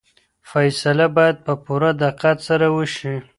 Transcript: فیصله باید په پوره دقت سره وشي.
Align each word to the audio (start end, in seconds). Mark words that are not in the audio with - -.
فیصله 0.49 1.07
باید 1.15 1.37
په 1.45 1.53
پوره 1.65 1.91
دقت 2.03 2.37
سره 2.47 2.67
وشي. 2.75 3.15